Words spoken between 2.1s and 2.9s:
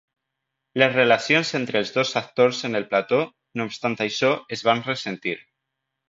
actors en el